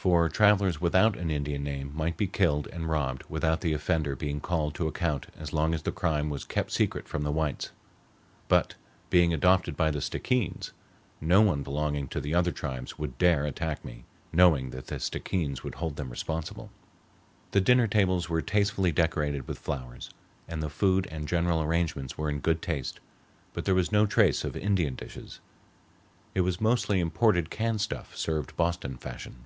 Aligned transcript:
For 0.00 0.28
travelers 0.28 0.80
without 0.80 1.16
an 1.16 1.28
Indian 1.28 1.64
name 1.64 1.90
might 1.92 2.16
be 2.16 2.28
killed 2.28 2.68
and 2.68 2.88
robbed 2.88 3.24
without 3.28 3.62
the 3.62 3.72
offender 3.72 4.14
being 4.14 4.38
called 4.38 4.76
to 4.76 4.86
account 4.86 5.26
as 5.36 5.52
long 5.52 5.74
as 5.74 5.82
the 5.82 5.90
crime 5.90 6.30
was 6.30 6.44
kept 6.44 6.70
secret 6.70 7.08
from 7.08 7.24
the 7.24 7.32
whites; 7.32 7.72
but, 8.46 8.76
being 9.10 9.34
adopted 9.34 9.76
by 9.76 9.90
the 9.90 9.98
Stickeens, 10.00 10.70
no 11.20 11.40
one 11.42 11.64
belonging 11.64 12.06
to 12.10 12.20
the 12.20 12.32
other 12.32 12.52
tribes 12.52 12.96
would 12.96 13.18
dare 13.18 13.44
attack 13.44 13.84
me, 13.84 14.04
knowing 14.32 14.70
that 14.70 14.86
the 14.86 15.00
Stickeens 15.00 15.64
would 15.64 15.74
hold 15.74 15.96
them 15.96 16.10
responsible. 16.10 16.70
The 17.50 17.60
dinner 17.60 17.88
tables 17.88 18.28
were 18.28 18.40
tastefully 18.40 18.92
decorated 18.92 19.48
with 19.48 19.58
flowers, 19.58 20.10
and 20.46 20.62
the 20.62 20.70
food 20.70 21.08
and 21.10 21.26
general 21.26 21.60
arrangements 21.60 22.16
were 22.16 22.30
in 22.30 22.38
good 22.38 22.62
taste, 22.62 23.00
but 23.52 23.64
there 23.64 23.74
was 23.74 23.90
no 23.90 24.06
trace 24.06 24.44
of 24.44 24.56
Indian 24.56 24.94
dishes. 24.94 25.40
It 26.36 26.42
was 26.42 26.60
mostly 26.60 27.00
imported 27.00 27.50
canned 27.50 27.80
stuff 27.80 28.16
served 28.16 28.56
Boston 28.56 28.96
fashion. 28.96 29.44